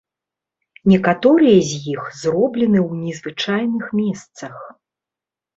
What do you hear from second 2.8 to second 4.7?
ў незвычайных месцах.